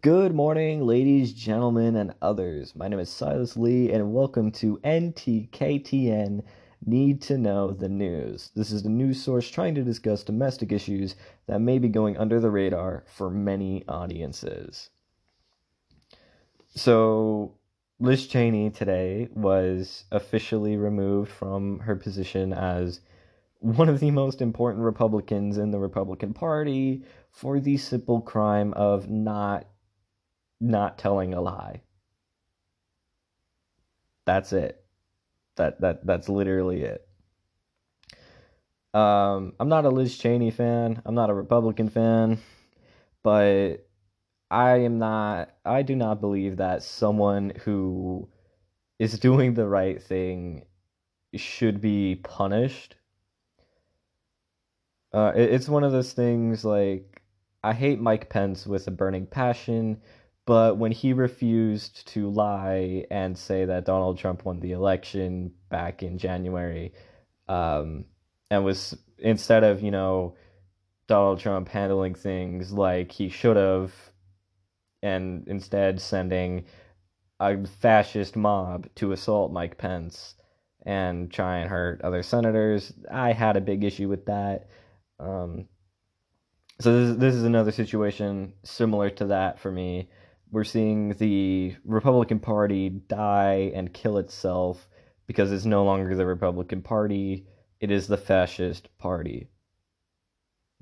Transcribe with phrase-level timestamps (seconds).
[0.00, 2.76] Good morning, ladies, gentlemen, and others.
[2.76, 6.44] My name is Silas Lee, and welcome to NTKTN
[6.86, 8.52] Need to Know the News.
[8.54, 11.16] This is the news source trying to discuss domestic issues
[11.48, 14.90] that may be going under the radar for many audiences.
[16.76, 17.54] So,
[17.98, 23.00] Liz Cheney today was officially removed from her position as
[23.58, 27.02] one of the most important Republicans in the Republican Party
[27.32, 29.66] for the simple crime of not
[30.60, 31.82] not telling a lie.
[34.26, 34.84] That's it.
[35.56, 37.08] That that that's literally it.
[38.94, 41.02] Um, I'm not a Liz Cheney fan.
[41.04, 42.38] I'm not a Republican fan,
[43.22, 43.86] but
[44.50, 45.50] I am not.
[45.64, 48.28] I do not believe that someone who
[48.98, 50.64] is doing the right thing
[51.34, 52.96] should be punished.
[55.12, 57.22] Uh, it, it's one of those things like
[57.62, 60.00] I hate Mike Pence with a burning passion
[60.48, 66.02] but when he refused to lie and say that Donald Trump won the election back
[66.02, 66.94] in January,
[67.48, 68.06] um,
[68.50, 70.36] and was instead of, you know,
[71.06, 73.92] Donald Trump handling things like he should have,
[75.02, 76.64] and instead sending
[77.40, 80.34] a fascist mob to assault Mike Pence
[80.86, 84.66] and try and hurt other senators, I had a big issue with that.
[85.20, 85.68] Um,
[86.80, 90.08] so this, this is another situation similar to that for me
[90.50, 94.88] we're seeing the Republican Party die and kill itself
[95.26, 97.46] because it's no longer the Republican Party,
[97.80, 99.48] it is the fascist party.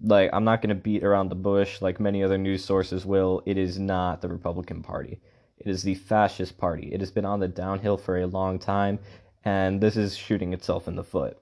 [0.01, 3.43] Like, I'm not going to beat around the bush like many other news sources will.
[3.45, 5.21] It is not the Republican Party.
[5.59, 6.91] It is the fascist party.
[6.93, 8.99] It has been on the downhill for a long time,
[9.45, 11.39] and this is shooting itself in the foot.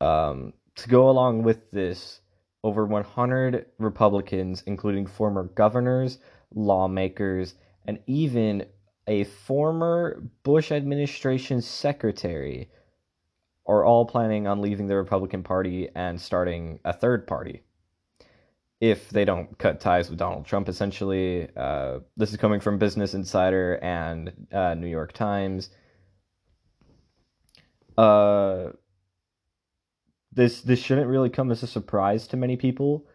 [0.00, 2.20] Um, to go along with this,
[2.64, 6.18] over 100 Republicans, including former governors,
[6.54, 7.54] lawmakers,
[7.86, 8.66] and even
[9.06, 12.70] a former Bush administration secretary,
[13.66, 17.62] are all planning on leaving the Republican Party and starting a third party.
[18.80, 21.48] If they don't cut ties with Donald Trump, essentially.
[21.56, 25.70] Uh, this is coming from Business Insider and uh, New York Times.
[27.96, 28.68] Uh,
[30.32, 33.06] this this shouldn't really come as a surprise to many people.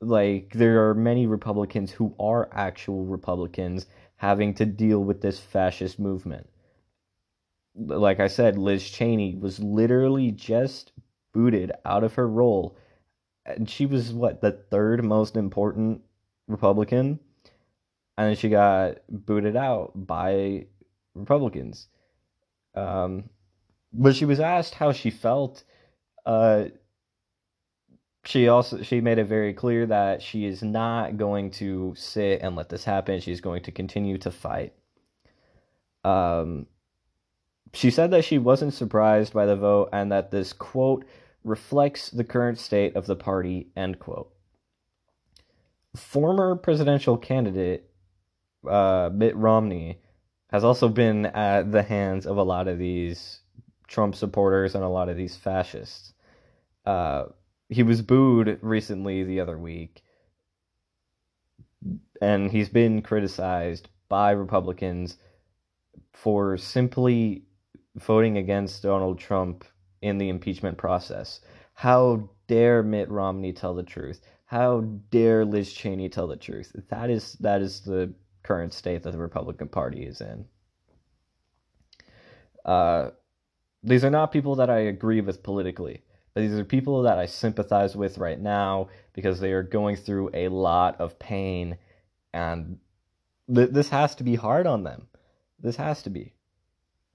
[0.00, 3.86] Like there are many Republicans who are actual Republicans
[4.16, 6.48] having to deal with this fascist movement.
[7.76, 10.92] Like I said, Liz Cheney was literally just
[11.32, 12.76] booted out of her role.
[13.46, 16.02] And she was what the third most important
[16.48, 17.18] Republican
[18.16, 20.66] and she got booted out by
[21.14, 21.88] Republicans.
[22.74, 23.30] Um,
[23.92, 25.64] but she was asked how she felt
[26.26, 26.64] uh,
[28.24, 32.56] she also she made it very clear that she is not going to sit and
[32.56, 33.20] let this happen.
[33.20, 34.72] She's going to continue to fight.
[36.04, 36.66] Um,
[37.72, 41.04] she said that she wasn't surprised by the vote and that this quote
[41.42, 44.30] reflects the current state of the party end quote.
[45.94, 47.90] Former presidential candidate
[48.68, 50.00] uh, Mitt Romney
[50.50, 53.40] has also been at the hands of a lot of these
[53.86, 56.13] Trump supporters and a lot of these fascists.
[56.84, 57.24] Uh,
[57.68, 60.02] he was booed recently the other week,
[62.20, 65.16] and he's been criticized by Republicans
[66.12, 67.44] for simply
[67.96, 69.64] voting against Donald Trump
[70.02, 71.40] in the impeachment process.
[71.74, 74.20] How dare Mitt Romney tell the truth?
[74.44, 76.72] How dare Liz Cheney tell the truth?
[76.88, 80.44] That is that is the current state that the Republican Party is in.
[82.64, 83.10] Uh,
[83.82, 86.03] these are not people that I agree with politically.
[86.34, 90.48] These are people that I sympathize with right now because they are going through a
[90.48, 91.78] lot of pain
[92.32, 92.78] and
[93.52, 95.06] th- this has to be hard on them.
[95.60, 96.34] This has to be.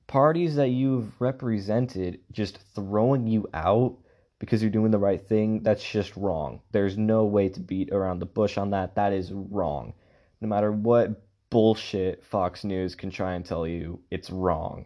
[0.08, 3.97] Parties that you've represented just throwing you out
[4.40, 6.62] because you're doing the right thing, that's just wrong.
[6.72, 8.96] There's no way to beat around the bush on that.
[8.96, 9.93] That is wrong.
[10.40, 14.85] No matter what bullshit Fox News can try and tell you, it's wrong.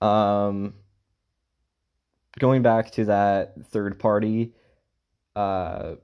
[0.00, 0.74] Um,
[2.38, 4.52] going back to that third party,
[5.36, 5.94] uh,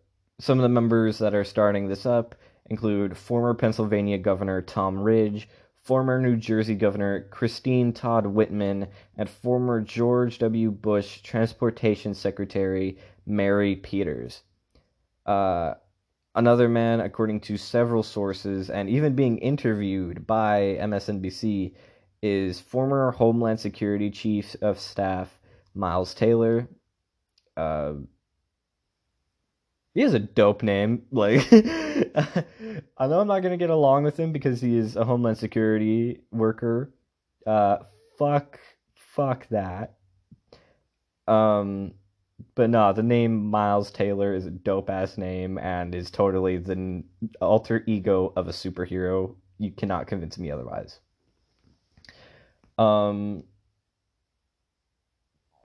[0.41, 2.35] some of the members that are starting this up
[2.67, 5.49] include former Pennsylvania Governor Tom Ridge,
[5.83, 10.71] former New Jersey Governor Christine Todd Whitman, and former George W.
[10.71, 14.43] Bush Transportation Secretary Mary Peters.
[15.27, 15.75] Uh,
[16.35, 21.75] another man, according to several sources and even being interviewed by MSNBC,
[22.23, 25.39] is former Homeland Security Chief of Staff
[25.75, 26.69] Miles Taylor.
[27.56, 27.94] Uh,
[29.94, 31.03] he has a dope name.
[31.11, 35.38] Like, I know I'm not gonna get along with him because he is a homeland
[35.38, 36.93] security worker.
[37.47, 37.79] Uh,
[38.19, 38.59] fuck,
[38.94, 39.94] fuck that.
[41.26, 41.93] Um,
[42.55, 47.03] but no, the name Miles Taylor is a dope ass name and is totally the
[47.41, 49.37] alter ego of a superhero.
[49.59, 50.99] You cannot convince me otherwise.
[52.76, 53.44] Um,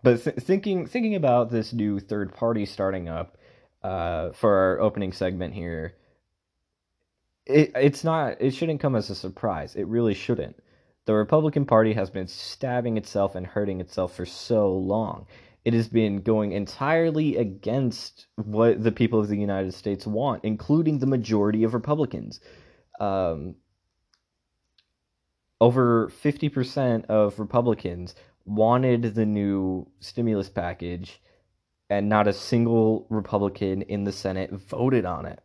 [0.03, 3.37] but th- thinking thinking about this new third party starting up
[3.83, 5.95] uh, for our opening segment here,
[7.45, 9.75] it it's not it shouldn't come as a surprise.
[9.75, 10.55] It really shouldn't.
[11.05, 15.25] The Republican Party has been stabbing itself and hurting itself for so long.
[15.65, 20.99] It has been going entirely against what the people of the United States want, including
[20.99, 22.39] the majority of Republicans.
[22.99, 23.55] Um,
[25.61, 28.15] over 50% of Republicans
[28.49, 31.21] wanted the new stimulus package,
[31.89, 35.39] and not a single Republican in the Senate voted on it.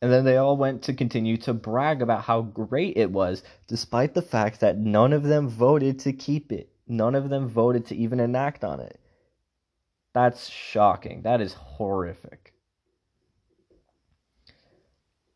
[0.00, 4.14] And then they all went to continue to brag about how great it was, despite
[4.14, 6.70] the fact that none of them voted to keep it.
[6.86, 8.98] None of them voted to even enact on it.
[10.14, 11.22] That's shocking.
[11.22, 12.54] That is horrific.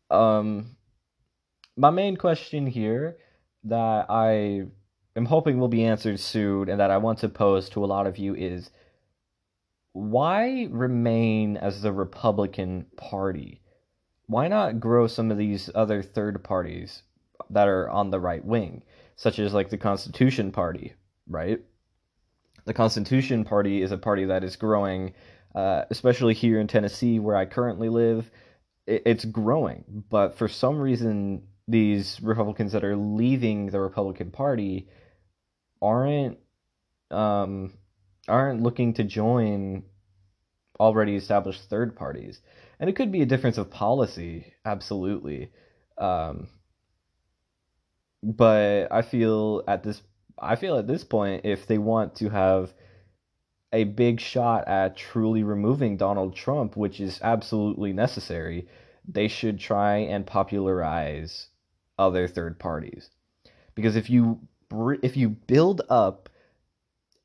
[0.09, 0.75] Um,
[1.77, 3.17] my main question here
[3.65, 4.65] that I
[5.15, 8.07] am hoping will be answered soon and that I want to pose to a lot
[8.07, 8.69] of you is
[9.93, 13.61] why remain as the Republican Party?
[14.27, 17.03] Why not grow some of these other third parties
[17.49, 18.83] that are on the right wing,
[19.15, 20.95] such as like the Constitution Party,
[21.29, 21.61] right?
[22.65, 25.13] The Constitution Party is a party that is growing,
[25.53, 28.29] uh, especially here in Tennessee, where I currently live.
[28.87, 34.89] It's growing, but for some reason, these Republicans that are leaving the Republican Party
[35.81, 36.37] aren't
[37.11, 37.73] um,
[38.27, 39.83] aren't looking to join
[40.79, 42.41] already established third parties,
[42.79, 45.51] and it could be a difference of policy, absolutely.
[45.97, 46.47] Um,
[48.23, 50.01] but I feel at this
[50.37, 52.73] I feel at this point, if they want to have
[53.71, 58.67] a big shot at truly removing Donald Trump, which is absolutely necessary,
[59.07, 61.47] they should try and popularize
[61.97, 63.09] other third parties.
[63.75, 64.39] Because if you
[64.71, 66.29] if you build up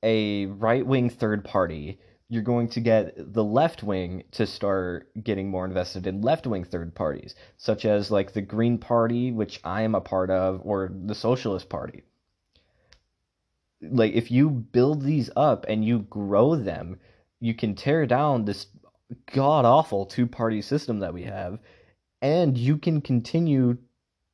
[0.03, 1.99] a right wing third party,
[2.29, 6.65] you're going to get the left wing to start getting more invested in left wing
[6.65, 10.93] third parties, such as like the Green Party, which I am a part of, or
[10.93, 12.05] the Socialist Party.
[13.83, 17.01] Like, if you build these up and you grow them,
[17.41, 18.67] you can tear down this
[19.33, 21.59] god awful two party system that we have,
[22.23, 23.77] and you can continue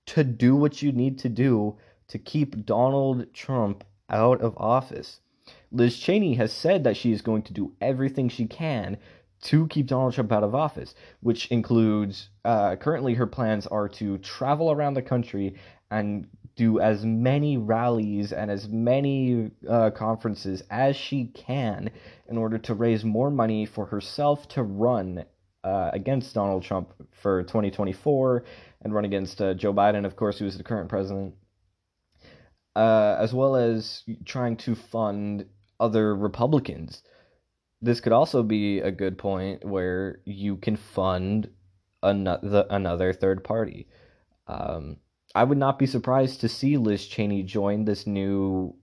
[0.07, 5.21] to do what you need to do to keep Donald Trump out of office.
[5.73, 8.99] Liz Cheney has said that she is going to do everything she can
[9.43, 14.19] to keep Donald Trump out of office, which includes uh, currently her plans are to
[14.19, 15.55] travel around the country
[15.91, 16.27] and
[16.57, 21.91] do as many rallies and as many uh, conferences as she can
[22.29, 25.25] in order to raise more money for herself to run
[25.65, 28.45] uh, against Donald Trump for 2024
[28.83, 31.35] and run against uh, Joe Biden, of course, who is the current president,
[32.77, 35.47] uh, as well as trying to fund
[35.81, 37.03] other Republicans.
[37.81, 41.49] This could also be a good point where you can fund
[42.03, 43.89] another another third party.
[44.47, 44.99] Um,
[45.35, 48.77] I would not be surprised to see Liz Cheney join this new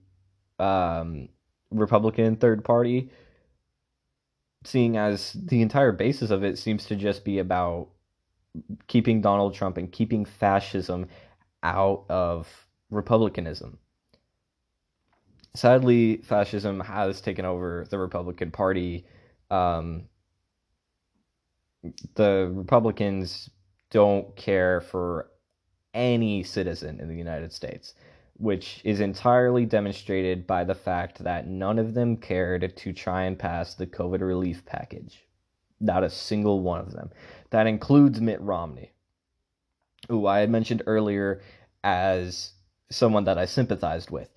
[0.58, 1.28] um,
[1.70, 3.10] Republican third party,
[4.64, 7.90] seeing as the entire basis of it seems to just be about
[8.88, 11.06] keeping Donald Trump and keeping fascism
[11.62, 12.48] out of
[12.90, 13.78] republicanism.
[15.54, 19.06] Sadly, fascism has taken over the Republican Party.
[19.50, 20.08] Um,
[22.14, 23.50] the Republicans
[23.90, 25.30] don't care for
[25.92, 27.94] any citizen in the United States,
[28.36, 33.38] which is entirely demonstrated by the fact that none of them cared to try and
[33.38, 35.24] pass the COVID relief package.
[35.80, 37.10] Not a single one of them.
[37.50, 38.92] That includes Mitt Romney,
[40.08, 41.42] who I had mentioned earlier
[41.84, 42.54] as
[42.90, 44.30] someone that I sympathized with.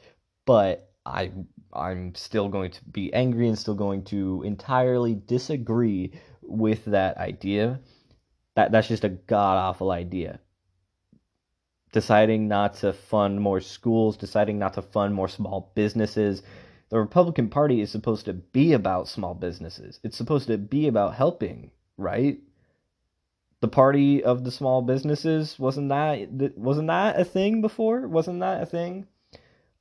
[0.45, 1.31] But I
[1.73, 7.79] I'm still going to be angry and still going to entirely disagree with that idea.
[8.55, 10.39] That that's just a god awful idea.
[11.93, 16.43] Deciding not to fund more schools, deciding not to fund more small businesses,
[16.89, 19.99] the Republican Party is supposed to be about small businesses.
[20.03, 22.39] It's supposed to be about helping, right?
[23.61, 28.07] The party of the small businesses wasn't that wasn't that a thing before?
[28.07, 29.07] Wasn't that a thing?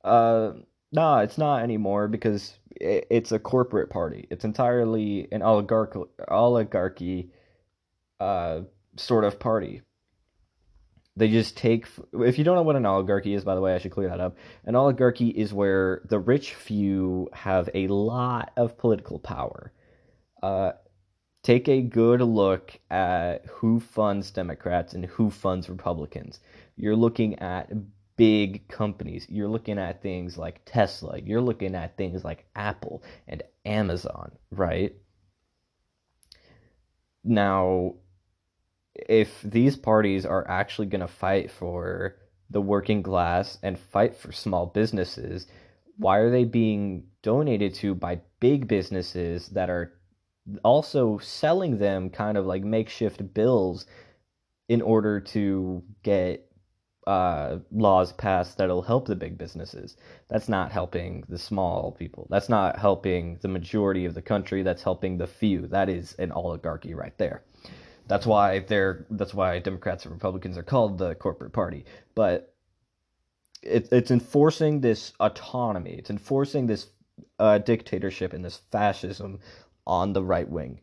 [0.03, 0.53] Uh,
[0.91, 4.27] Nah, it's not anymore because it's a corporate party.
[4.29, 7.31] It's entirely an oligarchy, oligarchy
[8.19, 8.61] uh,
[8.95, 9.81] sort of party.
[11.15, 11.87] They just take.
[12.13, 14.19] If you don't know what an oligarchy is, by the way, I should clear that
[14.19, 14.37] up.
[14.65, 19.73] An oligarchy is where the rich few have a lot of political power.
[20.43, 20.73] Uh,
[21.41, 26.39] take a good look at who funds Democrats and who funds Republicans.
[26.75, 27.71] You're looking at
[28.17, 29.25] big companies.
[29.29, 31.19] You're looking at things like Tesla.
[31.19, 34.95] You're looking at things like Apple and Amazon, right?
[37.23, 37.95] Now,
[38.95, 42.15] if these parties are actually going to fight for
[42.49, 45.47] the working class and fight for small businesses,
[45.97, 49.93] why are they being donated to by big businesses that are
[50.63, 53.85] also selling them kind of like makeshift bills
[54.69, 56.46] in order to get
[57.07, 59.95] uh, laws passed that'll help the big businesses.
[60.27, 62.27] That's not helping the small people.
[62.29, 64.61] That's not helping the majority of the country.
[64.61, 65.67] That's helping the few.
[65.67, 67.43] That is an oligarchy right there.
[68.07, 69.05] That's why they're.
[69.09, 71.85] That's why Democrats and Republicans are called the corporate party.
[72.13, 72.53] But
[73.63, 75.93] it, it's enforcing this autonomy.
[75.93, 76.87] It's enforcing this
[77.39, 79.39] uh, dictatorship and this fascism
[79.85, 80.81] on the right wing.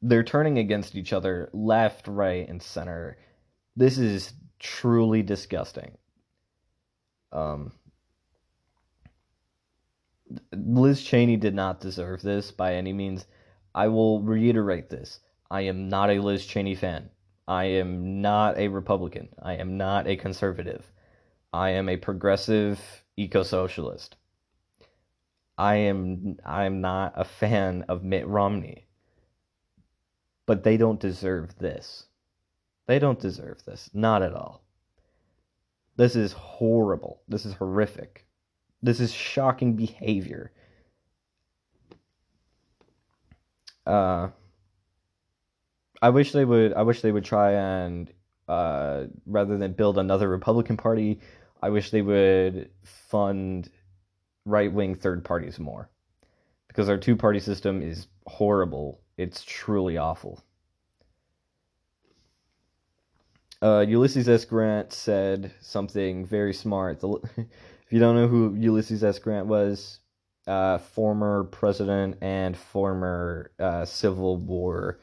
[0.00, 3.18] They're turning against each other left, right, and center
[3.76, 5.92] this is truly disgusting.
[7.32, 7.72] Um,
[10.52, 13.26] Liz Cheney did not deserve this by any means.
[13.74, 15.20] I will reiterate this.
[15.50, 17.10] I am not a Liz Cheney fan.
[17.48, 19.28] I am not a Republican.
[19.42, 20.90] I am not a conservative.
[21.52, 22.80] I am a progressive
[23.16, 24.16] eco-socialist.
[25.58, 28.86] I am I am not a fan of Mitt Romney.
[30.46, 32.06] But they don't deserve this.
[32.86, 33.90] They don't deserve this.
[33.94, 34.62] Not at all.
[35.96, 37.22] This is horrible.
[37.28, 38.26] This is horrific.
[38.82, 40.52] This is shocking behavior.
[43.86, 44.28] Uh,
[46.00, 46.72] I wish they would.
[46.72, 48.12] I wish they would try and
[48.48, 51.20] uh, rather than build another Republican Party,
[51.62, 53.70] I wish they would fund
[54.44, 55.88] right wing third parties more,
[56.68, 59.00] because our two party system is horrible.
[59.16, 60.42] It's truly awful.
[63.62, 64.44] Uh, Ulysses S.
[64.44, 67.00] Grant said something very smart.
[67.00, 69.18] The, if you don't know who Ulysses S.
[69.18, 70.00] Grant was,
[70.46, 74.98] uh, former president and former uh, Civil War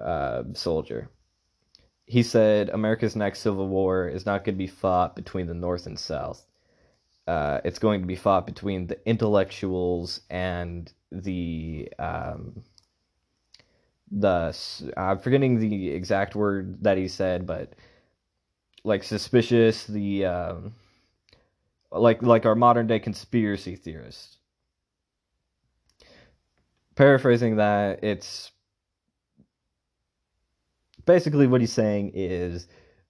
[0.00, 1.10] uh, soldier.
[2.06, 5.86] He said America's next Civil War is not going to be fought between the North
[5.86, 6.44] and South.
[7.26, 12.64] Uh, it's going to be fought between the intellectuals and the um,
[14.10, 14.54] the
[14.96, 17.74] I'm forgetting the exact word that he said, but
[18.84, 20.74] like suspicious, the um,
[21.92, 24.38] like like our modern day conspiracy theorists.
[26.96, 28.50] Paraphrasing that, it's
[31.06, 32.66] basically what he's saying is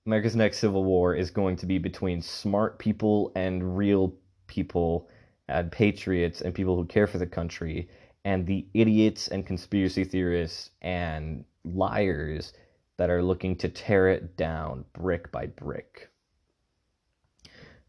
[0.07, 4.15] America's next civil war is going to be between smart people and real
[4.47, 5.09] people
[5.49, 7.89] and patriots and people who care for the country
[8.25, 12.53] and the idiots and conspiracy theorists and liars
[12.97, 16.11] that are looking to tear it down brick by brick.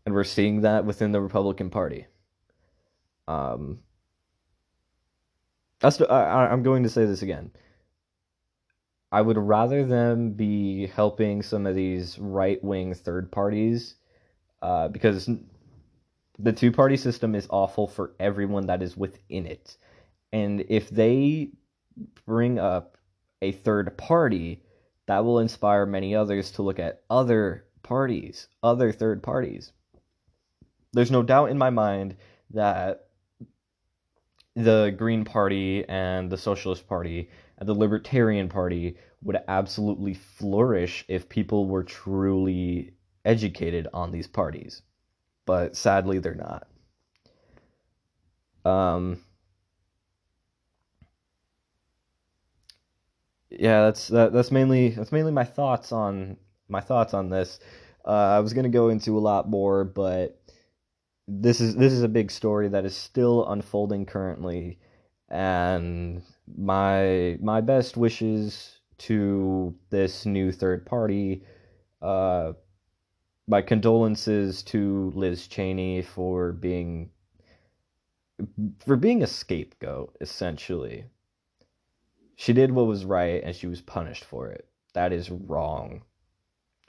[0.05, 2.07] And we're seeing that within the Republican Party.
[3.27, 3.79] Um,
[5.83, 7.51] I, am going to say this again.
[9.11, 13.95] I would rather them be helping some of these right wing third parties
[14.61, 15.29] uh, because
[16.39, 19.75] the two party system is awful for everyone that is within it.
[20.33, 21.49] And if they
[22.25, 22.97] bring up
[23.41, 24.63] a third party,
[25.07, 29.71] that will inspire many others to look at other parties, other third parties.
[30.93, 32.15] There's no doubt in my mind
[32.51, 33.07] that
[34.55, 41.29] the Green Party and the Socialist Party and the Libertarian Party would absolutely flourish if
[41.29, 44.81] people were truly educated on these parties.
[45.45, 46.67] But sadly, they're not.
[48.63, 49.19] Um,
[53.51, 56.37] yeah, that's that, that's mainly that's mainly my thoughts on
[56.69, 57.59] my thoughts on this.
[58.05, 60.41] Uh, I was gonna go into a lot more, but
[61.27, 64.79] this is this is a big story that is still unfolding currently,
[65.29, 66.23] and
[66.57, 71.43] my my best wishes to this new third party.
[72.01, 72.53] Uh,
[73.47, 77.09] my condolences to Liz Cheney for being
[78.85, 81.05] for being a scapegoat, essentially.
[82.41, 84.67] She did what was right and she was punished for it.
[84.95, 86.01] That is wrong.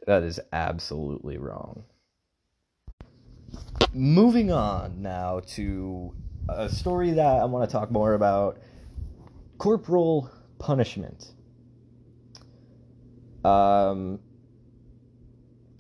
[0.06, 1.84] That is absolutely wrong.
[3.92, 6.14] moving on now to
[6.48, 8.60] a story that I want to talk more about
[9.58, 11.32] corporal punishment.
[13.44, 14.20] Um,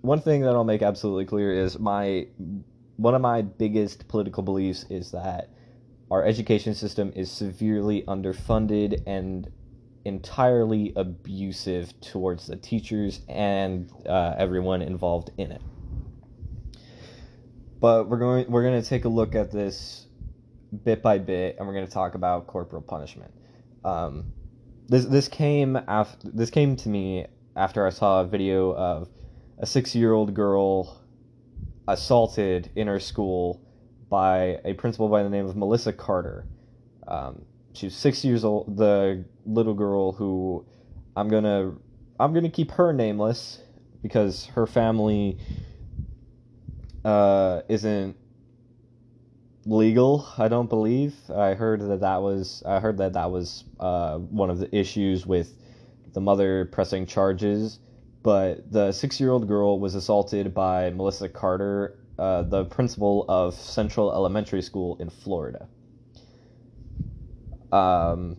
[0.02, 2.26] one thing that I'll make absolutely clear is my
[2.98, 5.48] one of my biggest political beliefs is that
[6.10, 9.50] our education system is severely underfunded and
[10.04, 15.62] entirely abusive towards the teachers and uh, everyone involved in it.
[17.80, 20.06] But we're going we're going to take a look at this
[20.84, 23.32] bit by bit, and we're going to talk about corporal punishment.
[23.84, 24.32] Um,
[24.88, 29.08] this this came after this came to me after I saw a video of
[29.58, 31.00] a six year old girl
[31.88, 33.60] assaulted in her school
[34.08, 36.46] by a principal by the name of Melissa Carter.
[37.06, 37.44] Um,
[37.74, 38.76] she was six years old.
[38.76, 40.64] The little girl who
[41.16, 41.74] I'm gonna
[42.18, 43.60] I'm gonna keep her nameless
[44.02, 45.38] because her family
[47.04, 48.16] uh, isn't
[49.64, 50.26] legal.
[50.38, 51.14] I don't believe.
[51.30, 55.26] I heard that that was I heard that that was uh, one of the issues
[55.26, 55.54] with
[56.12, 57.78] the mother pressing charges.
[58.22, 63.54] But the six year old girl was assaulted by Melissa Carter, uh, the principal of
[63.54, 65.68] Central Elementary School in Florida.
[67.72, 68.36] Um,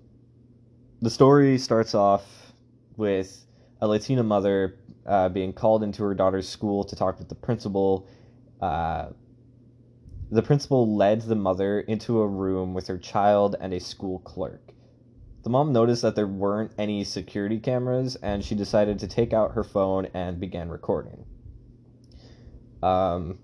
[1.02, 2.54] the story starts off
[2.96, 3.46] with
[3.82, 8.08] a Latina mother uh, being called into her daughter's school to talk with the principal.
[8.62, 9.08] Uh,
[10.32, 14.72] the principal led the mother into a room with her child and a school clerk.
[15.44, 19.52] The mom noticed that there weren't any security cameras, and she decided to take out
[19.52, 21.26] her phone and began recording.
[22.82, 23.40] Um,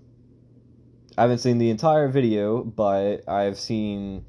[1.18, 4.24] I haven't seen the entire video, but I've seen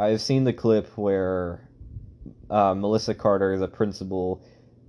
[0.00, 1.68] I've seen the clip where
[2.48, 4.42] uh, Melissa Carter, the principal,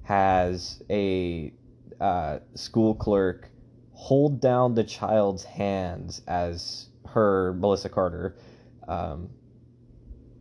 [0.03, 1.53] has a
[2.00, 3.50] uh, school clerk
[3.91, 8.38] hold down the child's hands as her Melissa Carter
[8.88, 9.30] um,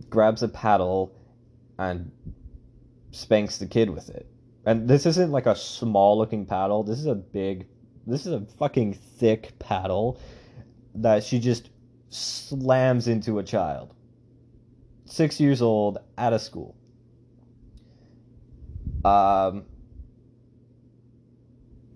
[0.08, 1.16] grabs a paddle
[1.76, 2.12] and
[3.10, 4.26] spanks the kid with it.
[4.64, 6.84] And this isn't like a small looking paddle.
[6.84, 7.66] This is a big,
[8.06, 10.20] this is a fucking thick paddle
[10.94, 11.70] that she just
[12.08, 13.94] slams into a child.
[15.10, 16.76] Six years old at a school.
[19.04, 19.64] Um,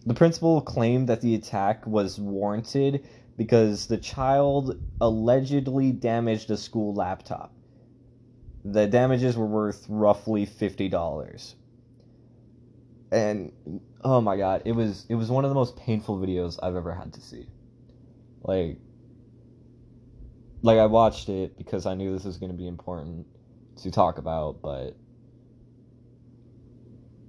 [0.05, 6.93] the principal claimed that the attack was warranted because the child allegedly damaged a school
[6.93, 7.53] laptop.
[8.65, 11.55] The damages were worth roughly fifty dollars.
[13.13, 13.53] And
[14.03, 16.93] oh my god, it was it was one of the most painful videos I've ever
[16.93, 17.47] had to see.
[18.43, 18.79] Like
[20.65, 23.27] like I watched it because I knew this was going to be important
[23.83, 24.97] to talk about, but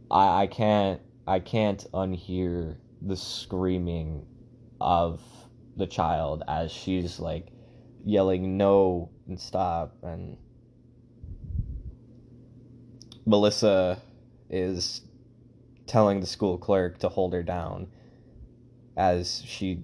[0.09, 4.25] I I can't I can't unhear the screaming
[4.79, 5.21] of
[5.75, 7.49] the child as she's like
[8.05, 10.37] yelling no and stop and
[13.25, 13.99] Melissa
[14.49, 15.01] is
[15.87, 17.87] telling the school clerk to hold her down
[18.95, 19.81] as she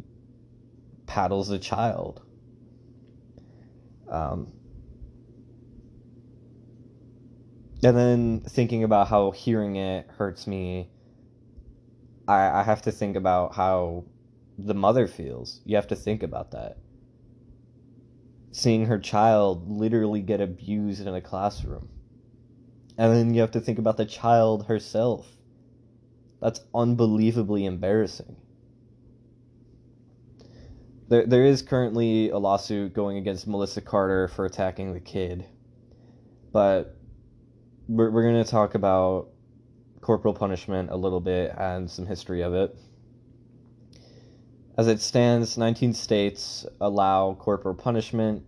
[1.05, 2.21] paddles the child.
[4.11, 4.51] Um,
[7.83, 10.89] and then thinking about how hearing it hurts me,
[12.27, 14.05] I, I have to think about how
[14.57, 15.61] the mother feels.
[15.65, 16.77] You have to think about that.
[18.51, 21.89] Seeing her child literally get abused in a classroom.
[22.97, 25.25] And then you have to think about the child herself.
[26.41, 28.35] That's unbelievably embarrassing.
[31.11, 35.43] There, there is currently a lawsuit going against Melissa Carter for attacking the kid.
[36.53, 36.95] But
[37.89, 39.27] we're, we're going to talk about
[39.99, 42.73] corporal punishment a little bit and some history of it.
[44.77, 48.45] As it stands, 19 states allow corporal punishment.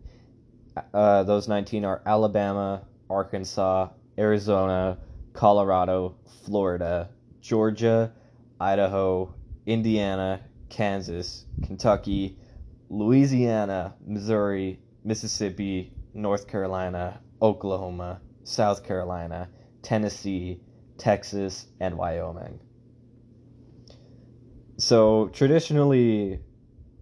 [0.93, 4.99] Uh, those 19 are Alabama, Arkansas, Arizona,
[5.33, 7.09] Colorado, Florida,
[7.41, 8.13] Georgia,
[8.61, 12.37] Idaho, Indiana, Kansas, Kentucky,
[12.93, 19.49] Louisiana, Missouri, Mississippi, North Carolina, Oklahoma, South Carolina,
[19.81, 20.61] Tennessee,
[20.99, 22.59] Texas, and Wyoming.
[24.77, 26.39] So traditionally,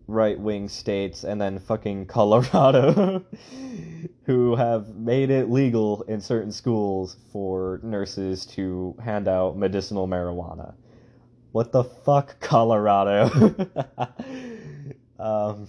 [0.08, 3.26] right wing states and then fucking Colorado
[4.24, 10.74] who have made it legal in certain schools for nurses to hand out medicinal marijuana.
[11.52, 13.54] What the fuck, Colorado?
[15.22, 15.68] um,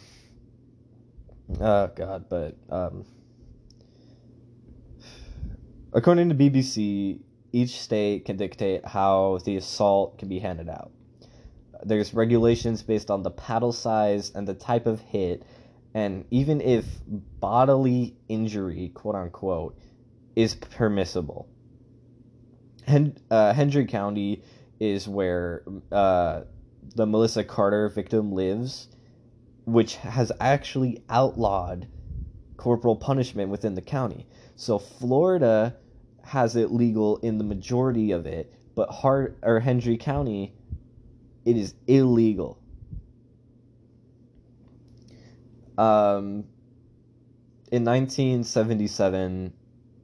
[1.60, 3.04] oh god, but um,
[5.92, 7.20] according to BBC,
[7.52, 10.90] each state can dictate how the assault can be handed out.
[11.84, 15.44] there's regulations based on the paddle size and the type of hit,
[15.94, 16.86] and even if
[17.40, 19.78] bodily injury, quote unquote,
[20.36, 21.48] is permissible.
[22.86, 24.42] Hen- uh, Hendry County
[24.80, 26.42] is where uh,
[26.94, 28.88] the Melissa Carter victim lives,
[29.64, 31.87] which has actually outlawed
[32.57, 34.27] corporal punishment within the county.
[34.57, 35.77] So Florida
[36.25, 40.55] has it legal in the majority of it, but Hart or Hendry County,
[41.44, 42.59] it is illegal.
[45.79, 46.44] Um,
[47.70, 49.53] in 1977,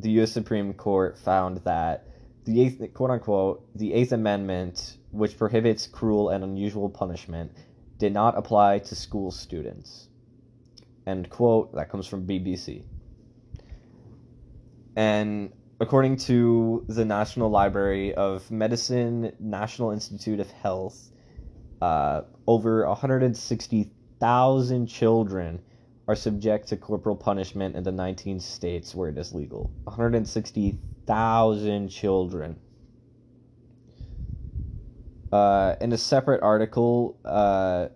[0.00, 0.32] the U.S.
[0.32, 2.06] Supreme Court found that
[2.44, 7.52] the eighth, quote unquote, the Eighth Amendment, which prohibits cruel and unusual punishment,
[7.98, 10.08] did not apply to school students.
[11.06, 11.74] End quote.
[11.74, 12.84] That comes from BBC.
[14.96, 21.12] And according to the National Library of Medicine, National Institute of Health,
[21.80, 25.60] uh, over 160,000 children
[26.08, 29.70] are subject to corporal punishment in the 19 states where it is legal.
[29.84, 32.58] 160,000 children.
[35.32, 37.88] Uh, in a separate article, uh,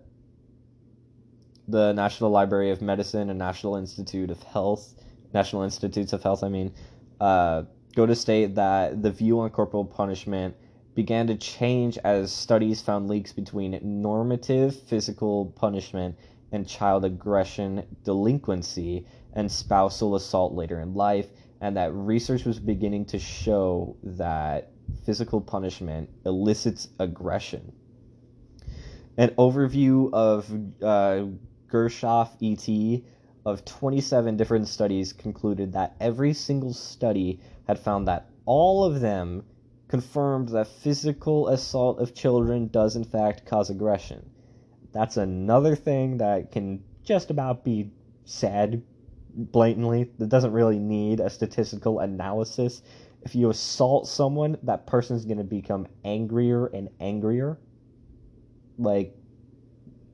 [1.67, 4.93] the National Library of Medicine and National Institute of Health,
[5.33, 6.73] National Institutes of Health, I mean,
[7.19, 7.63] uh,
[7.95, 10.55] go to state that the view on corporal punishment
[10.93, 16.15] began to change as studies found links between normative physical punishment
[16.51, 21.29] and child aggression delinquency and spousal assault later in life,
[21.61, 24.72] and that research was beginning to show that
[25.05, 27.73] physical punishment elicits aggression.
[29.17, 30.49] An overview of
[30.81, 31.25] uh,
[31.69, 33.03] Gershoff et
[33.45, 39.43] of 27 different studies concluded that every single study had found that all of them
[39.87, 44.29] confirmed that physical assault of children does in fact cause aggression.
[44.91, 47.91] That's another thing that can just about be
[48.25, 48.83] said
[49.35, 50.11] blatantly.
[50.17, 52.81] That doesn't really need a statistical analysis.
[53.25, 57.57] If you assault someone, that person's going to become angrier and angrier.
[58.77, 59.15] Like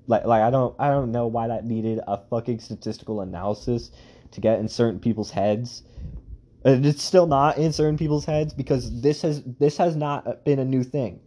[0.08, 3.92] like like I don't I don't know why that needed a fucking statistical analysis
[4.32, 5.84] to get in certain people's heads.
[6.66, 10.60] And it's still not in certain people's heads because this has this has not been
[10.60, 11.22] a new thing.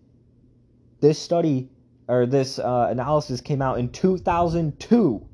[1.00, 1.70] This study
[2.08, 5.28] or this uh, analysis came out in 2002.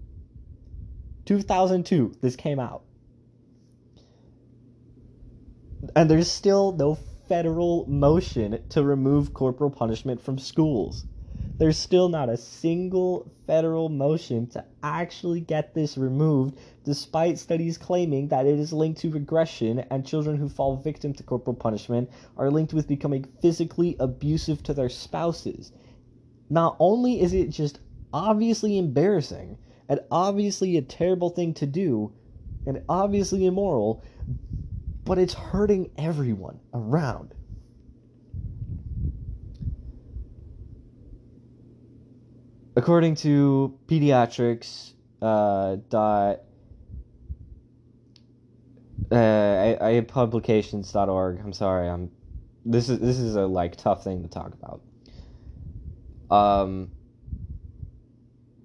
[1.24, 2.82] 2002, this came out.
[5.94, 11.04] And there's still no federal motion to remove corporal punishment from schools.
[11.58, 18.28] There's still not a single federal motion to actually get this removed, despite studies claiming
[18.28, 22.50] that it is linked to regression and children who fall victim to corporal punishment are
[22.50, 25.72] linked with becoming physically abusive to their spouses
[26.50, 27.80] not only is it just
[28.12, 32.12] obviously embarrassing and obviously a terrible thing to do
[32.66, 34.02] and obviously immoral,
[35.08, 37.34] but it's hurting everyone around.
[42.76, 44.92] According to pediatrics,
[45.22, 46.40] uh, dot
[49.10, 51.40] uh, I, I publications.org.
[51.40, 51.88] I'm sorry.
[51.88, 52.10] I'm
[52.66, 54.82] this is this is a like tough thing to talk about.
[56.30, 56.90] Um,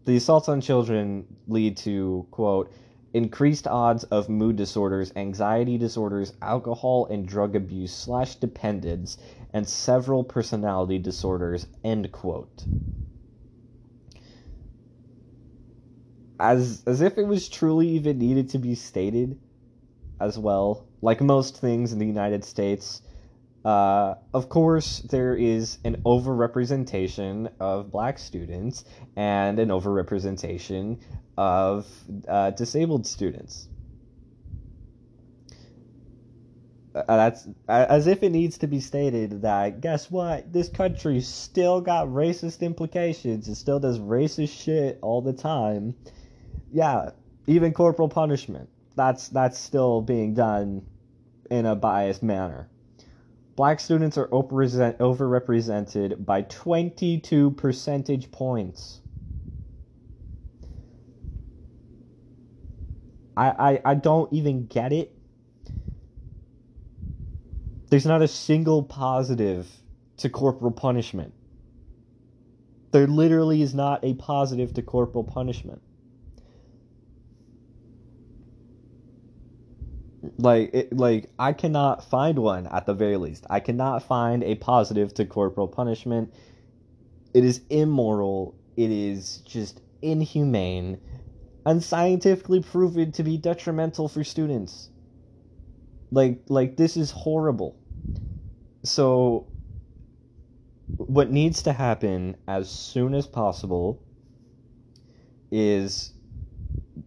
[0.04, 2.74] the assaults on children lead to, quote,
[3.14, 9.18] increased odds of mood disorders, anxiety disorders, alcohol and drug abuse slash dependence,
[9.54, 12.66] and several personality disorders, end quote.
[16.40, 19.40] As as if it was truly even needed to be stated
[20.20, 20.88] as well.
[21.02, 23.02] Like most things in the United States,
[23.66, 28.84] uh, of course, there is an overrepresentation of black students
[29.16, 31.00] and an overrepresentation
[31.38, 31.88] of
[32.28, 33.68] uh, disabled students.
[36.96, 40.54] Uh, that's as if it needs to be stated that guess what?
[40.54, 43.48] This country still got racist implications.
[43.48, 45.96] It still does racist shit all the time.
[46.72, 47.12] Yeah,
[47.48, 48.70] even corporal punishment.
[48.96, 50.86] That's that's still being done
[51.50, 52.70] in a biased manner
[53.56, 59.00] black students are overrepresented by 22 percentage points.
[63.36, 65.12] I, I, I don't even get it.
[67.90, 69.70] There's not a single positive
[70.18, 71.34] to corporal punishment.
[72.92, 75.82] There literally is not a positive to corporal punishment.
[80.38, 83.46] like it, like I cannot find one at the very least.
[83.50, 86.34] I cannot find a positive to corporal punishment.
[87.34, 88.56] It is immoral.
[88.78, 91.00] It is just inhumane
[91.66, 94.90] and scientifically proven to be detrimental for students.
[96.12, 97.78] Like like this is horrible.
[98.84, 99.48] So
[100.98, 104.04] what needs to happen as soon as possible
[105.52, 106.14] is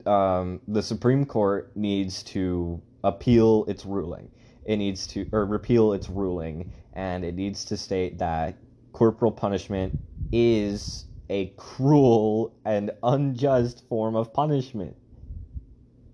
[0.07, 4.31] um, the Supreme Court needs to appeal its ruling.
[4.65, 8.57] It needs to or repeal its ruling, and it needs to state that
[8.93, 9.95] corporal punishment
[10.33, 14.97] is a cruel and unjust form of punishment.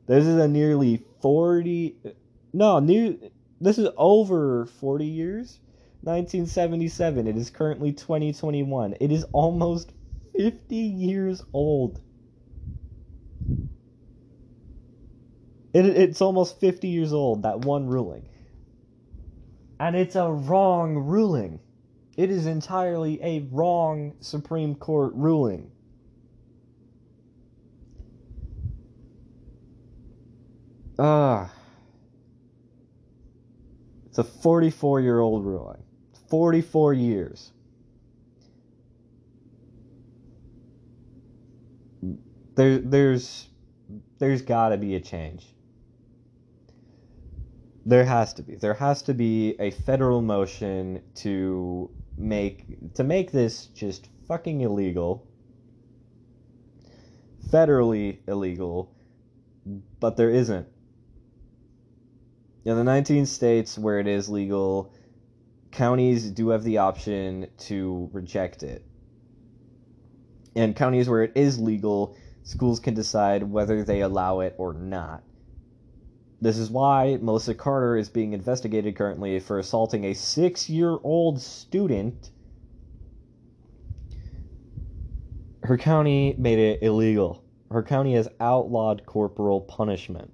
[0.07, 1.97] This is a nearly 40
[2.53, 3.19] no, new
[3.61, 5.59] this is over 40 years.
[6.05, 7.29] 1977.
[7.29, 8.97] It is currently 2021.
[9.01, 9.93] It is almost
[10.37, 12.01] 50 years old.
[15.73, 18.29] It, it's almost 50 years old, that one ruling.
[19.79, 21.61] And it's a wrong ruling.
[22.17, 25.71] It is entirely a wrong Supreme Court ruling.
[30.99, 31.51] Ah.
[34.07, 35.83] It's a 44 year old ruling.
[36.29, 37.51] 44 years.
[42.55, 43.49] There, there's
[44.19, 45.47] there's got to be a change.
[47.87, 48.57] There has to be.
[48.57, 55.27] There has to be a federal motion to make to make this just fucking illegal.
[57.51, 58.95] Federally illegal,
[60.01, 60.67] but there isn't.
[62.65, 64.93] In the 19 states where it is legal,
[65.73, 68.87] counties do have the option to reject it.
[70.55, 75.25] And counties where it is legal, schools can decide whether they allow it or not.
[76.43, 81.41] This is why Melissa Carter is being investigated currently for assaulting a six year old
[81.41, 82.31] student.
[85.63, 87.45] Her county made it illegal.
[87.71, 90.33] Her county has outlawed corporal punishment.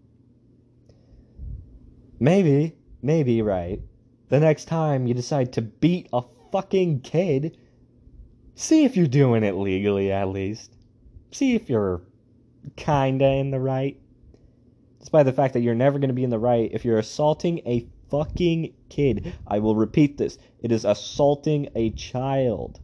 [2.19, 3.83] Maybe, maybe, right.
[4.31, 7.59] The next time you decide to beat a fucking kid,
[8.55, 10.75] see if you're doing it legally at least.
[11.33, 12.01] See if you're
[12.77, 14.01] kinda in the right
[15.09, 17.61] despite the fact that you're never going to be in the right if you're assaulting
[17.61, 19.33] a fucking kid.
[19.47, 22.79] I will repeat this it is assaulting a child.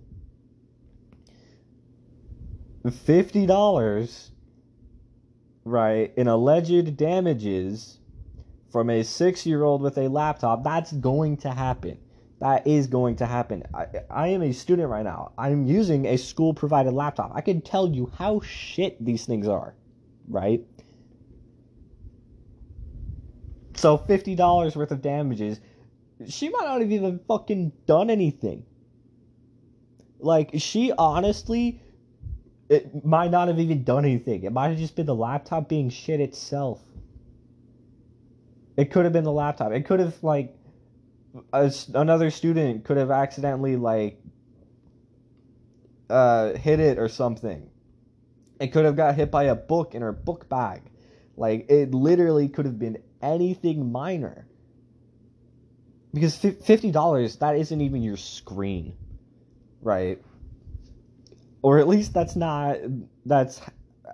[2.86, 4.30] $50,
[5.66, 7.98] right, in alleged damages
[8.72, 11.98] from a six year old with a laptop, that's going to happen.
[12.40, 13.64] That is going to happen.
[13.74, 15.32] I, I am a student right now.
[15.36, 17.32] I'm using a school provided laptop.
[17.34, 19.74] I can tell you how shit these things are,
[20.26, 20.64] right?
[23.76, 25.60] So fifty dollars worth of damages.
[26.28, 28.64] She might not have even fucking done anything.
[30.20, 31.82] Like she honestly,
[32.68, 34.44] it might not have even done anything.
[34.44, 36.80] It might have just been the laptop being shit itself.
[38.76, 39.72] It could have been the laptop.
[39.72, 40.56] It could have like
[41.52, 44.20] a, another student could have accidentally like
[46.08, 47.68] uh, hit it or something.
[48.60, 50.82] It could have got hit by a book in her book bag.
[51.36, 54.46] Like it literally could have been anything minor.
[56.12, 58.94] Because $50, that isn't even your screen,
[59.82, 60.22] right?
[61.62, 62.78] Or at least that's not,
[63.26, 63.60] that's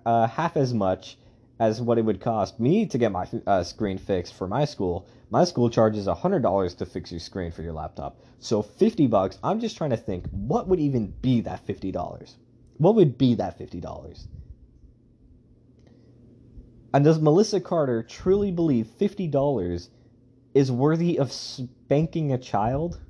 [0.06, 1.18] uh, half as much
[1.58, 5.06] as what it would cost me to get my uh, screen fixed for my school.
[5.30, 8.18] My school charges $100 to fix your screen for your laptop.
[8.38, 12.34] So 50 bucks, I'm just trying to think what would even be that $50?
[12.78, 14.26] What would be that $50?
[16.92, 19.88] And does Melissa Carter truly believe $50
[20.54, 23.00] is worthy of spanking a child?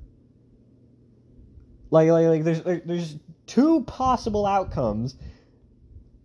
[1.89, 3.17] Like, like, like there's, there's
[3.47, 5.15] two possible outcomes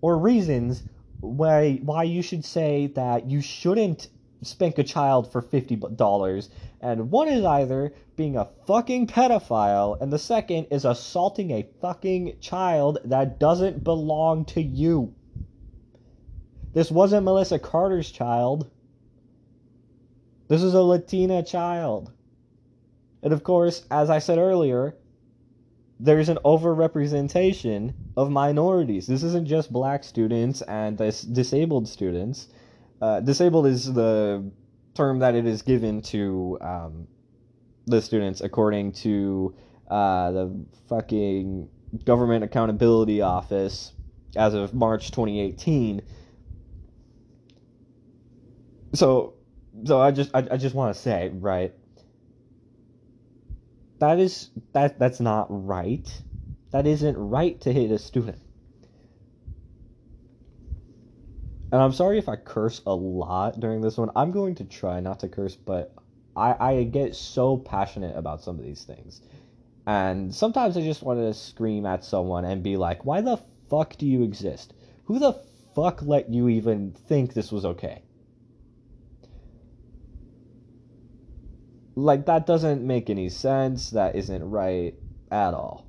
[0.01, 0.83] or reasons
[1.21, 4.09] why, why you should say that you shouldn't
[4.43, 6.49] spank a child for $50.
[6.81, 12.37] And one is either being a fucking pedophile, and the second is assaulting a fucking
[12.41, 15.15] child that doesn't belong to you.
[16.77, 18.71] This wasn't Melissa Carter's child.
[20.49, 22.13] This is a Latina child.
[23.23, 24.95] And of course, as I said earlier,
[25.99, 29.07] there's an overrepresentation of minorities.
[29.07, 32.49] This isn't just black students and dis- disabled students.
[33.01, 34.45] Uh, disabled is the
[34.93, 37.09] term that it is given to um,
[37.87, 39.55] the students according to
[39.89, 41.71] uh, the fucking
[42.05, 43.95] Government Accountability Office
[44.37, 46.03] as of March 2018
[48.97, 49.35] so
[49.85, 51.73] so I just I, I just want to say right
[53.99, 56.23] that is that that's not right
[56.77, 58.39] That isn't right to hit a student.
[61.73, 64.11] And I'm sorry if I curse a lot during this one.
[64.15, 65.95] I'm going to try not to curse, but
[66.37, 69.21] I, I get so passionate about some of these things.
[69.87, 73.39] And sometimes I just want to scream at someone and be like, why the
[73.71, 74.75] fuck do you exist?
[75.05, 75.33] Who the
[75.75, 78.03] fuck let you even think this was okay?
[81.97, 83.91] Like, that doesn't make any sense.
[83.91, 84.95] That isn't right
[85.31, 85.87] at all.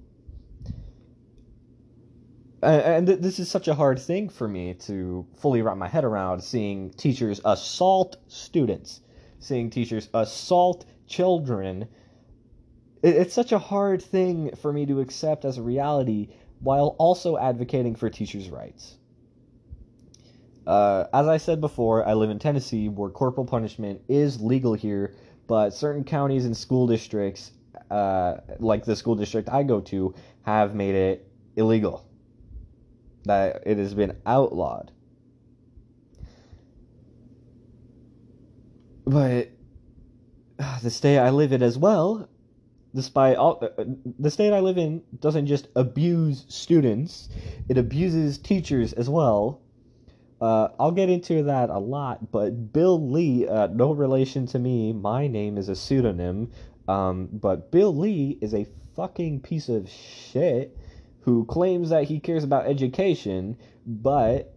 [2.63, 6.05] And, and this is such a hard thing for me to fully wrap my head
[6.05, 9.01] around seeing teachers assault students,
[9.39, 11.87] seeing teachers assault children.
[13.03, 17.95] It's such a hard thing for me to accept as a reality while also advocating
[17.95, 18.97] for teachers' rights.
[20.65, 25.15] Uh, as I said before, I live in Tennessee where corporal punishment is legal here
[25.47, 27.51] but certain counties and school districts,
[27.89, 32.05] uh, like the school district I go to, have made it illegal.
[33.23, 34.91] That it has been outlawed.
[39.05, 39.51] But
[40.59, 42.29] uh, the state I live in as well,
[42.93, 43.83] despite all uh,
[44.19, 47.29] the state I live in doesn't just abuse students,
[47.69, 49.61] it abuses teachers as well
[50.39, 54.93] uh, I'll get into that a lot, but Bill Lee, uh, no relation to me.
[54.93, 56.51] My name is a pseudonym.
[56.87, 60.77] Um, but Bill Lee is a fucking piece of shit
[61.21, 64.53] who claims that he cares about education, but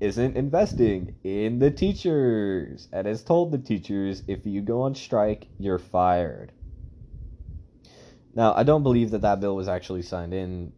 [0.00, 5.48] isn't investing in the teachers and has told the teachers if you go on strike,
[5.58, 6.52] you're fired.
[8.34, 10.72] Now, I don't believe that that bill was actually signed in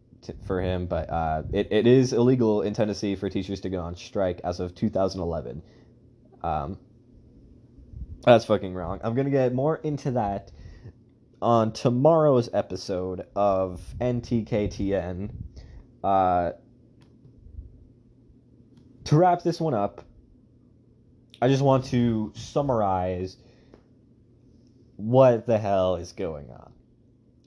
[0.45, 3.95] for him, but uh, it, it is illegal in Tennessee for teachers to go on
[3.95, 5.61] strike as of 2011.
[6.43, 6.77] Um,
[8.23, 8.99] that's fucking wrong.
[9.03, 10.51] I'm gonna get more into that
[11.41, 15.31] on tomorrow's episode of NTKTN.
[16.03, 16.51] Uh,
[19.05, 20.03] to wrap this one up,
[21.41, 23.37] I just want to summarize
[24.97, 26.68] what the hell is going on.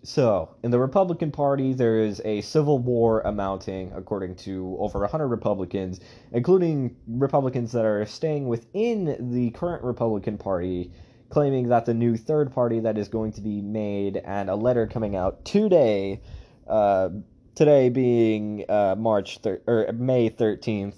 [0.04, 5.28] So, in the Republican Party, there is a civil war amounting, according to over 100
[5.28, 6.00] Republicans,
[6.32, 10.90] including Republicans that are staying within the current Republican Party,
[11.28, 14.88] claiming that the new third party that is going to be made, and a letter
[14.88, 16.20] coming out today,
[16.66, 17.10] uh,
[17.54, 20.96] today being uh, March thir- or May 13th.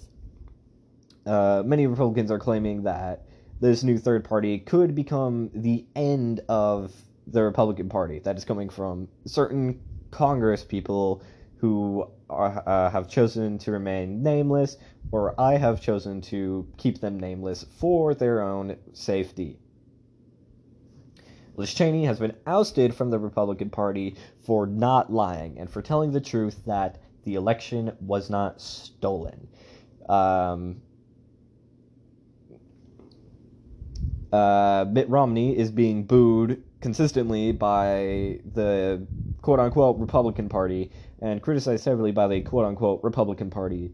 [1.27, 3.23] Uh, many Republicans are claiming that
[3.61, 6.91] this new third party could become the end of
[7.27, 8.19] the Republican Party.
[8.19, 9.79] That is coming from certain
[10.11, 11.23] Congress people
[11.57, 14.77] who are, uh, have chosen to remain nameless,
[15.11, 19.59] or I have chosen to keep them nameless for their own safety.
[21.57, 26.11] Liz Cheney has been ousted from the Republican Party for not lying and for telling
[26.11, 29.47] the truth that the election was not stolen.
[30.09, 30.81] Um,
[34.31, 39.07] uh, Mitt Romney is being booed consistently by the
[39.41, 43.93] quote unquote Republican Party and criticized heavily by the quote unquote Republican Party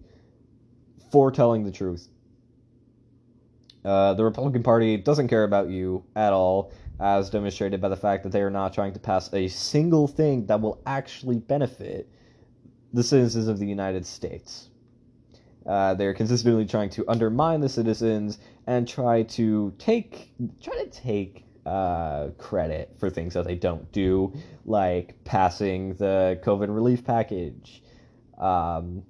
[1.12, 2.08] for telling the truth.
[3.84, 8.24] Uh, the Republican Party doesn't care about you at all, as demonstrated by the fact
[8.24, 12.08] that they are not trying to pass a single thing that will actually benefit
[12.94, 14.70] the citizens of the United States.
[15.65, 21.46] Uh, they're consistently trying to undermine the citizens and try to take try to take
[21.65, 24.34] uh, credit for things that they don't do,
[24.65, 27.84] like passing the COVID relief package.
[28.38, 29.04] Um,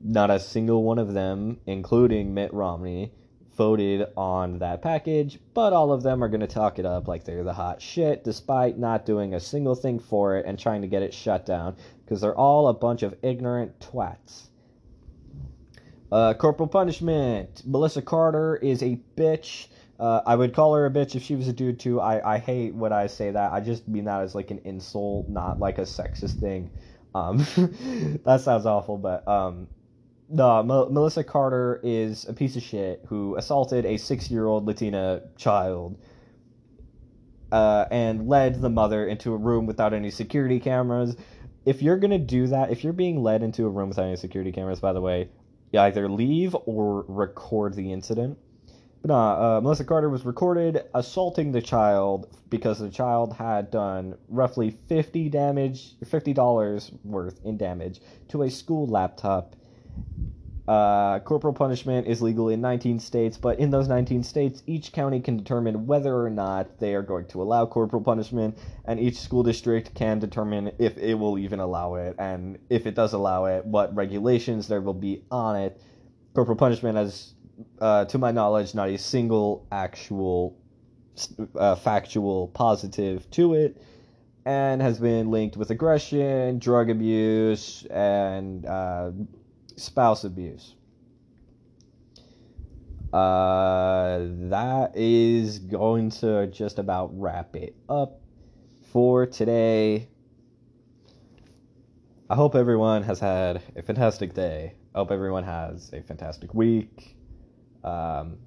[0.00, 3.12] not a single one of them, including Mitt Romney,
[3.56, 7.24] voted on that package, but all of them are going to talk it up like
[7.24, 10.88] they're the hot shit, despite not doing a single thing for it and trying to
[10.88, 14.48] get it shut down, because they're all a bunch of ignorant twats.
[16.10, 17.62] Uh, corporal punishment.
[17.64, 19.68] Melissa Carter is a bitch.
[19.98, 22.00] Uh, I would call her a bitch if she was a dude too.
[22.00, 23.52] I, I hate when I say that.
[23.52, 26.70] I just mean that as like an insult, not like a sexist thing.
[27.14, 27.38] Um,
[28.24, 29.68] that sounds awful, but um,
[30.28, 35.98] no, M- Melissa Carter is a piece of shit who assaulted a six-year-old Latina child
[37.52, 41.14] uh, and led the mother into a room without any security cameras.
[41.66, 44.52] If you're gonna do that, if you're being led into a room without any security
[44.52, 45.28] cameras, by the way,
[45.70, 48.38] you either leave or record the incident
[49.04, 54.70] but uh, Melissa Carter was recorded assaulting the child because the child had done roughly
[54.88, 59.56] fifty damage, fifty dollars worth in damage to a school laptop,
[60.68, 65.18] Uh, corporal punishment is legal in 19 states, but in those 19 states, each county
[65.20, 69.42] can determine whether or not they are going to allow corporal punishment, and each school
[69.42, 73.64] district can determine if it will even allow it, and if it does allow it,
[73.66, 75.80] what regulations there will be on it.
[76.34, 77.34] Corporal punishment has,
[77.82, 80.56] uh, to my knowledge, not a single actual
[81.56, 83.82] uh, factual positive to it,
[84.46, 89.10] and has been linked with aggression, drug abuse, and uh,
[89.76, 90.76] spouse abuse.
[93.12, 98.20] Uh, that is going to just about wrap it up
[98.92, 100.08] for today.
[102.30, 104.76] I hope everyone has had a fantastic day.
[104.94, 107.16] I hope everyone has a fantastic week.
[107.84, 108.38] Um,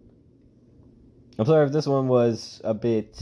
[1.38, 3.22] I'm sorry if this one was a bit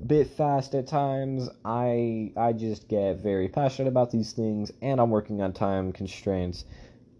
[0.00, 1.48] a bit fast at times.
[1.64, 6.64] I I just get very passionate about these things and I'm working on time constraints.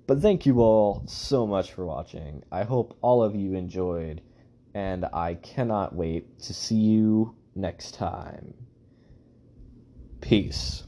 [0.06, 2.42] But thank you all so much for watching.
[2.52, 4.20] I hope all of you enjoyed,
[4.74, 8.52] and I cannot wait to see you next time.
[10.20, 10.82] Peace.